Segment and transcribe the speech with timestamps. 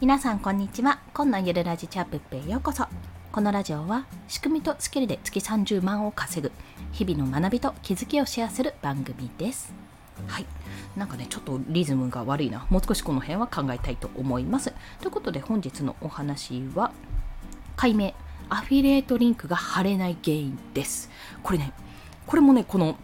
[0.00, 0.98] 皆さんこんにちは。
[1.12, 2.86] 今のゆるラジチャップッペへようこそ。
[3.32, 6.50] このラジオは仕組みとスキルで月30万を稼ぐ
[6.90, 9.74] 日々の学びと気づきをシェアする番組です。
[10.26, 10.46] はい。
[10.96, 12.66] なんかねちょっとリズムが悪いな。
[12.70, 14.72] もう少しこの辺は考えたいと思います。
[15.00, 16.92] ということで本日のお話は
[17.76, 18.14] 解明
[18.48, 21.10] アフィリエイトリンクが貼れない原因です。
[21.42, 21.74] これね
[22.26, 22.96] これもねこの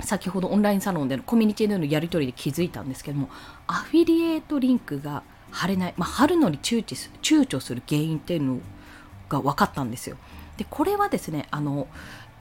[0.00, 3.30] 先ほどオンラインサロンでのコミュニティでのやり取りで気づいたんですけども
[3.66, 5.22] アフィリエイトリンクが
[5.54, 8.58] 貼れない、まあ、貼るのに躊躇する躊躇する原因っていうの
[9.28, 10.16] が分かったんですよ。
[10.56, 11.88] でこれはですねあの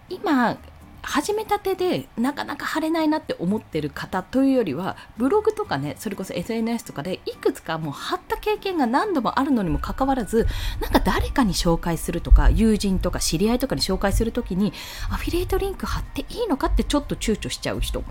[0.09, 0.57] 今
[1.03, 10.47] 始めたてでなかなか貼れないなって思ってる方というよりはブログとかねそれこそ SNS とかでいくつかもう貼った経験が何度もあるのにもかかわらず
[10.79, 14.71] なんか誰かに紹介するとか友人とか知り合いとかに紹介するときに
[15.11, 18.03] アフィリエイトリンク貼っていいのかってちょっと躊躇しちゃう人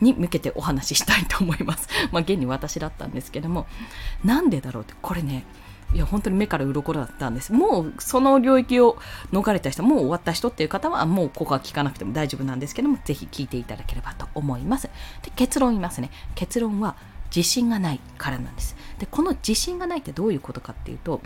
[0.00, 1.88] に向けてお話ししたいと思います。
[2.12, 3.66] まあ、現に私だったんですけども、
[4.24, 5.44] なんでだろうって、これね、
[5.92, 7.52] いや本当に目から鱗だったんです。
[7.52, 8.96] もうその領域を
[9.32, 14.88] 逃れた人、もう終わった人っていう方は、もうここは聞かなくても大丈夫なんですけども、ぜひ聞いていただければと思います。
[15.22, 16.10] で結論言いますね。
[16.34, 16.96] 結論は
[17.34, 18.76] 自信がないからなんです。
[18.98, 21.20] で、この自信がないってどういうことかっていうと、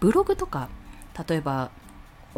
[0.00, 0.68] ブログとか、
[1.28, 1.70] 例えば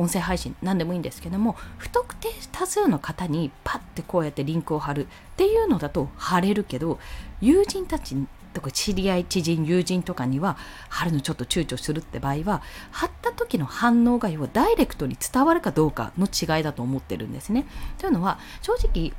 [0.01, 6.99] 音声配信何でもいいんですけども不特定多数の方にパッてこうやってリンクを貼るっていうのだと貼れるけど
[7.41, 8.17] 友人たち
[8.53, 10.57] とか知り合い知人友人とかには
[10.89, 17.67] 貼るのちょっと躊躇するって場合は貼った時の反応が要はダイレクトに伝わるかどうかの違いだと思ってるんですね。
[17.99, 19.13] というのは正直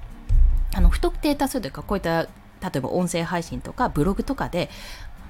[0.73, 2.29] あの不特定多数というかこういった例
[2.75, 4.69] えば音声配信とかブログとかで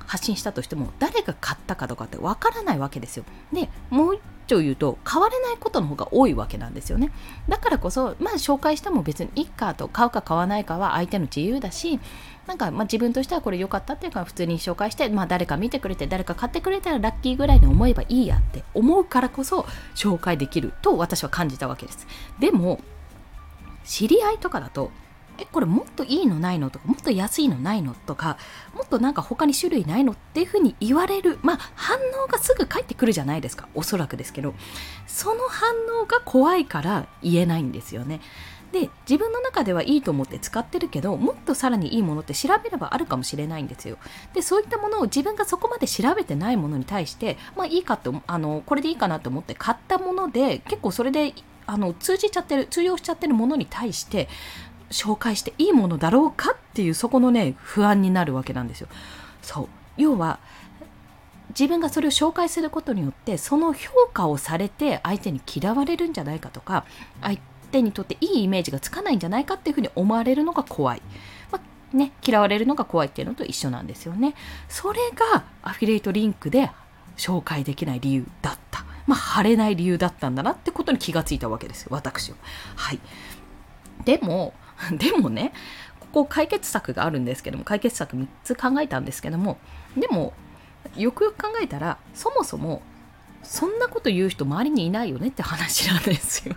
[0.08, 3.24] 発信したとしても誰が買ったかとかってわからないわけですよ。
[3.54, 4.20] でもう
[4.56, 7.12] を言うと変われないことの方が多いわけなんですよね。
[7.48, 12.00] だからこそまあ紹介しても別にいいかと買うか買わないかは相手の自由だし
[12.48, 22.08] なんかま自分としてはこれ良かったっていうか普通に紹介して、まあ、誰か見てくれて誰か買ってくれたらラッキーぐらいに思えばいいやって思うからこそ紹介できると私は感じたわけです。
[22.40, 22.82] でも
[23.84, 24.92] 知り合いとかだと
[25.42, 26.70] えこれもっといいのないの？
[26.70, 27.94] とかもっと安いのないの？
[27.94, 28.38] とか
[28.74, 30.14] もっとなんか他に種類ないの？
[30.14, 31.40] っていうふうに言われる。
[31.42, 33.68] まあ反応がすぐ返ってくるじゃないですか。
[33.74, 34.54] おそらくですけど。
[35.08, 35.70] その反
[36.02, 38.22] 応が怖いから言えないんですよね。
[38.72, 43.98] で自分の中ではいいと思って使ってるけどもっとさらにいいものって調べればあるかもしれないんですよ。
[44.34, 51.34] でそういったものを自分がそこまで調べてないものに対してまあいいかってあのこれでいいかなと思って買ったもので結構それで
[51.68, 54.30] あの通じちゃってる通用しちゃってるものに対して
[54.92, 58.88] 紹介していいものだろうかっていうそこのね不安になるわけなんですよ。
[59.42, 60.40] そう要は
[61.50, 66.86] 自分がそれを紹介することによってその評価をされて相手に嫌われるんじゃないかとか
[67.22, 67.40] 相
[67.72, 71.02] 手にとっていいイメージがつかないんじゃないかっていうふうに思われるのが怖い。
[71.52, 71.60] ま、
[71.94, 74.34] ね、嫌われるのが怖いっていうのと一緒なんですよね。
[74.70, 75.00] それ
[75.34, 76.72] がアフィリエイトリンクで
[77.18, 78.86] 紹介できない理由だった。
[79.08, 82.38] まあ、貼れない理由だったんだなってことに気がついたわけですよ、私は。
[82.76, 83.00] はい。
[84.06, 84.54] でも、
[84.98, 85.54] でもね
[86.00, 89.58] ここ解決策があるんですけども解決策3つ考えたんですけども
[89.96, 90.34] でも
[90.96, 92.82] よくよく考えたらそもそも
[93.44, 96.56] そんなこと言う人周りにいないよねって話なんですよ。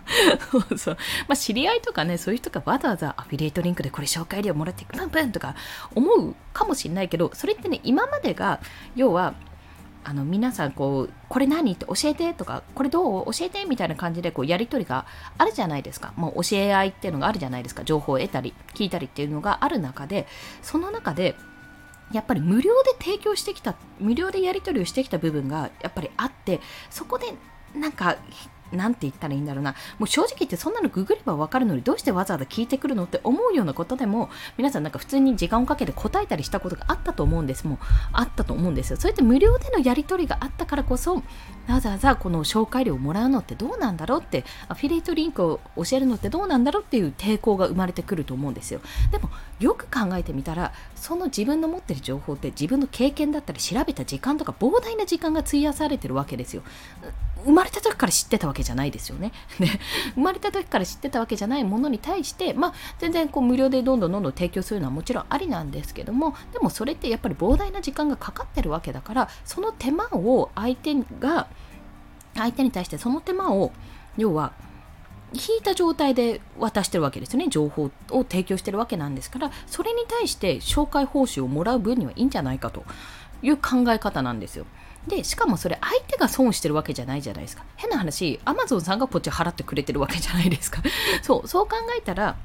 [0.51, 0.97] そ うそう。
[1.27, 5.55] まあ知り合いとかね、そういう人がわざわざアフィリエイトリンクでこれ紹介料もらってプンプンとか
[5.95, 8.59] 思うかもしれないけど、それってね、今までが、
[8.95, 9.33] 要は
[10.07, 11.73] あの皆さんこうこれ何？
[11.73, 13.25] って教えてとかこれどう？
[13.33, 15.07] 教えてみたいな感じでこうやり取りが
[15.39, 16.13] あるじゃないですか。
[16.15, 17.83] もう教え合いっていうのがあるじゃないですか。
[17.83, 20.27] 情報を得たり聞いたりっていうのがある中で
[20.61, 21.35] その中で
[22.11, 26.61] やっぱり無料で提供してきた無料でやり取りをしてきた部分がやっぱりあって
[26.91, 27.33] そこで
[27.73, 28.17] なんか
[28.71, 29.75] なんて言ったらいいんだろうな。
[29.99, 37.67] もう正直言ってそんなのググればわかるのにどうしてわざわざ聞いてくるのって思うようなことでも皆さんなんか普通に時間をかけて答えたりしたことがあったと思うんです。
[37.67, 37.77] もう
[38.11, 38.97] あったと思うんですよ。
[38.97, 41.15] そうやって無料でのやり取りがあったからこそ
[41.67, 48.81] わざわざこの紹介料をもらうのってどうなんだろうってアフィリエイトリンクを教えるのってどうなんだろうっていう抵抗が生まれてくると思うんですよ。
[49.11, 56.63] でもよく考えてみたらその自分の持ってる情報って自分の経験だったり調べた時間とか膨大な時間が費やされてるわけですよ。
[57.45, 59.31] 生まれた時から知ってたわけじゃないですよね。
[59.59, 59.79] ね
[60.15, 71.47] 生まれた時から知ってたわけじゃないものに対して、まあ、全然こう無料でどんどんどんどん提供するのはもちろんありなんですけどもでもそれってやっぱり膨大な時間がかかってるわけだからその手間を相手が
[72.33, 73.71] 相手に対してその手間を
[74.17, 74.53] 要は
[75.33, 82.85] 引いた状態で渡してるわけですよね情報を提供してるわけなんですからそれに対して紹介報酬をもらう分にはいいんじゃないかと
[83.41, 84.65] いう考え方なんですよ。
[85.07, 87.63] で、しかもそれ相手が損してるわけじゃないじゃないですか。
[87.75, 90.81] 変な話、アマゾンさんがこっち払ってくれてるわけじゃないですか。
[91.21, 92.35] そう、そう考えたら、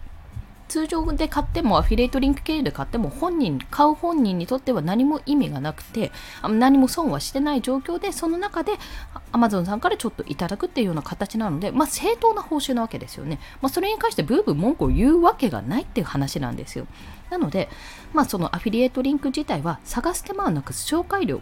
[0.71, 6.12] 通常で買ってもアフィリエイトリンク経由で買っても本人買う本人にとっては何も意味がなくて
[6.45, 8.75] 何も損はしてない状況でその中で
[9.33, 16.87] Amazon さんからちょっといただくっていうような形なので、まあ、正当な報酬なわけですよね、まあ、それに関してブーブー文句を言うわけがないっていう話なんですよ
[17.31, 17.69] なので、
[18.12, 21.41] まあ、そのアフィリエイトリンク自体は探す手間をなく紹介料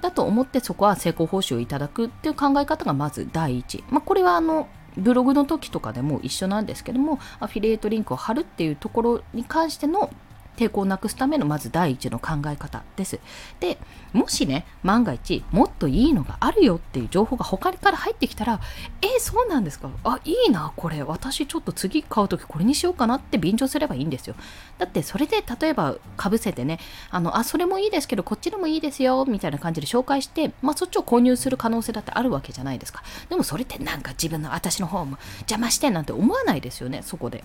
[0.00, 10.10] だと思ってそこは成功報酬をいただくっていう考え方がまず第一、まあ、これはあのブログの時とかでも一緒なんですけどもアフィリエイトリンクを貼るっていうところに関しての
[10.56, 13.20] 抵抗をなくすためのまず第一の考え方です。
[13.60, 13.78] で、
[14.12, 18.60] もしね、万が一もっといいのがあるよっていう情報が他から入ってきたら、
[19.02, 19.90] えそうなんですか？
[20.04, 21.02] あ、いいな、これ。
[21.02, 24.34] 私ちょっと次買う時これにしようかなって便乗すればいいんですよ。
[24.78, 26.78] だってそれで例えばかぶせてね、
[27.10, 33.02] あの、あ、それもいいですけど、こっちでもいいですよ、みたいな感じで紹介して、まあそっちを購入する可能性だってあるわけじゃないですか。
[33.28, 37.44] でもそれってなんか自分の私の方も邪魔してなんて思わないですよね、そこで。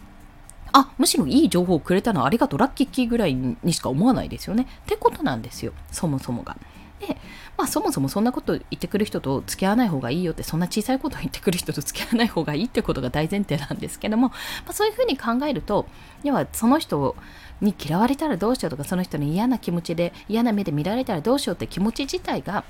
[0.74, 4.68] あ、むしろいい情報をくれたのはありがとう、ラッキーキーぐらいにしか思わないですよね。
[4.84, 6.58] ってことなんですよ、そもそもが。
[7.00, 7.18] で、
[7.58, 14.36] まあそもそもそんなこと言ってくる人と付き合わない方がいいよって、そんな小さいことを言ってくる人と付き合わない方がいいってことが大前提なんですけども、ま
[14.70, 15.88] あ、そういうふうに考えると、
[16.24, 17.16] 要はその人
[17.60, 22.64] に嫌われたらどうしようとか、その人に嫌な気持ちで、嫌な目で見られたらどうしようって気持ち自体が、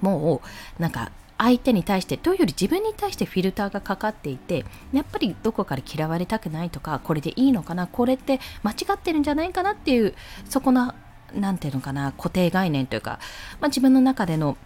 [0.00, 0.42] も
[0.78, 10.14] うなんか相手に対してというより自分に対してフィルターがかかっていてやっぱりどこから嫌われたくないとかこれでいいのかなこれって間違ってるんじゃないかなっていう
[10.48, 10.94] そこの
[11.34, 13.18] 何て言うのかな固定概念というか、
[13.60, 14.56] まあ、自分の中での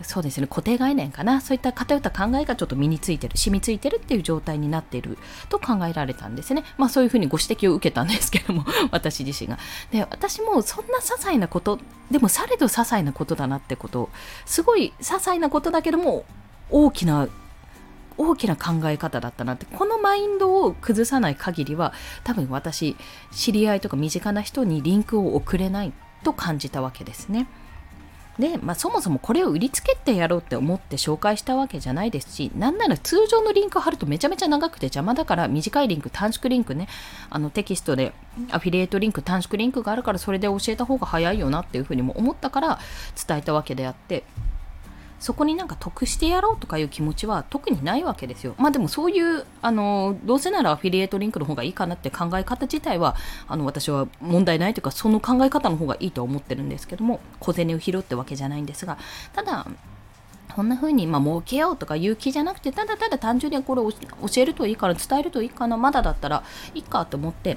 [0.00, 1.40] そうですね固定概念かな。
[1.40, 5.18] そういった偏った考えがちょっと身についてる染みついてるっていう状態になっている
[5.48, 6.64] と考えられたんですね。
[6.78, 9.58] まあそういうふうにご指摘を受けたんですけども 私自身が。
[9.90, 11.78] で私もそんな些細なこと
[12.10, 14.08] でもされど些細なことだなってこと
[14.46, 16.24] すごい些細なことだけども
[16.70, 17.28] 大きな
[18.16, 19.66] 大きな考え方だったなって。
[19.66, 21.92] このマインドを崩さない限りは
[22.24, 22.96] 多分私
[23.30, 25.92] 知り合いとか身近な人にリンクを送れない
[26.24, 27.46] と感じたわけですね。
[28.38, 36.88] で、まあ、そもそもこれを売りつけてやろうって思って紹介したわけじゃないですし、なんなら通常のリンク貼るとめちゃめちゃ長くて邪魔だから短いリンク、短縮リンクね、
[37.28, 38.12] あのテキストで
[38.50, 42.78] アフィリエイトリンク、短縮リンクがあるからそれで教えた方が早いよなっていうふうにも思ったから
[43.26, 44.24] 伝えたわけであって、
[45.22, 48.54] そこになんか得してやろうとかいう気持ちは特にないわけですよ。
[48.58, 53.14] まあでもそういうあのどうせならアフィリエイトリンクの方がいいかなって考え方自体は
[53.46, 58.98] あの私は問題ないというかその考え方の方がいいと思ってるんですけども小銭を拾ってわけじゃないんですが
[59.32, 59.66] ただ
[60.54, 66.44] こんな風に、まあ、儲けようとかいう気じゃなくて、ただただ単純にこれ教えるといいから、伝えるといいかな、まだだったら
[66.74, 67.56] いいかと思って、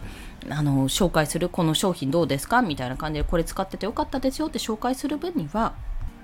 [0.49, 2.61] あの、紹介する、この商品どうですか？
[2.61, 5.73] みたいな感じで、これ使っててよかったですよって紹介する分には、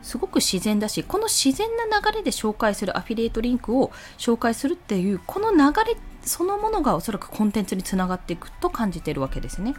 [0.01, 9.73] すごく自然だしこの自然な流れで紹介するアフィリエイトリンクを紹介するっていうこの流れそのものがおそらくコンテンツにつながっていくと感じているわけですね。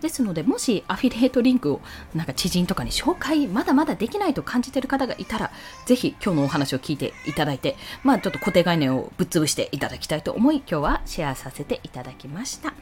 [0.00, 1.80] ですので、もしアフィリエイトリンクを
[2.14, 5.50] なんか知人とかに紹介まだまだできないと感じている方がいたら、
[5.86, 12.74] ぜひ今日のお話を聞いていただいて、まあちょっと固定概念をぶっ潰していただきたいと思い、今日はシェアさせていただきました。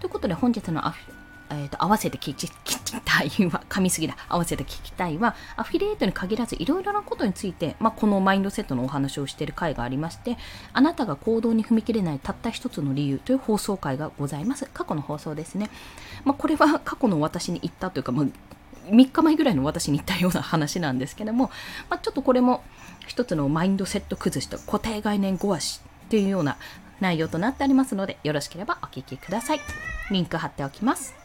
[0.00, 1.02] ということで本日のアフ
[1.50, 10.36] えーと、合わせて聞きたいは、噛みすぎだ、合わせて聞きたいは、アフィリエイトに限らずいろいろなことについて、まあ、このマインドセットのお話をしている回がありまして、
[10.72, 14.66] あなたが行動に踏み切れないたった一つの理由という放送回がございます。
[14.72, 15.70] 過去の放送ですね。
[16.24, 18.26] まあ、これは過去の私に言ったというか、まあ、
[18.90, 21.50] 3日前ぐらいの私に言ったような話なんですけども、
[21.90, 22.62] まあ、ちょっとこれも
[23.06, 26.56] 一つのマインドセット崩しと固定概念壊しっていうような
[27.00, 29.60] 内容となっておりますので、よろしければお聞きください。
[30.10, 31.17] リンク貼っておきます。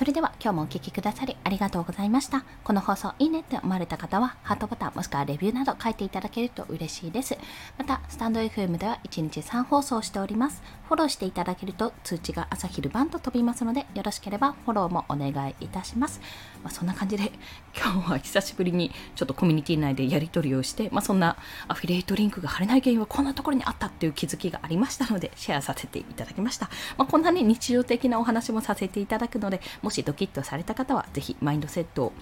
[0.00, 2.42] それでは今日もお聴きくださりありがとうございました。
[2.64, 7.36] この放送いいねって思われた方はハートボタンもしくはレビューなど書いていただけると嬉しいです。
[7.76, 10.62] また、スタンド FM では1日3放送しております。
[10.88, 16.22] フォローしていただけると通知が朝昼晩と飛びますのでよろしければフォローもお願いいたします。
[16.64, 17.30] まあ、そんな感じで
[17.76, 21.36] 今日は久しぶりにちょっとコミュニティ内でやり取りをして、まあ、そんな
[21.68, 26.70] アフィリエイトリンクが貼れない原因はこんなところにあったっていう気づきがありましたのでシェアさせていただきました。
[26.96, 32.12] まあ、こんなね日常的なお話もさせていただくのでもしドキッとされた方はぜひマインドセットを、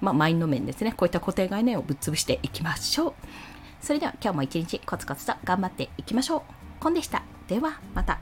[0.00, 3.14] まあ、マインド面ですねこういった固定概念をぶっ潰していきましょう。
[3.80, 6.42] それでは今日も一日コツコツと頑張っていきましょう。
[6.80, 7.22] コンでした。
[7.46, 8.18] ではまた。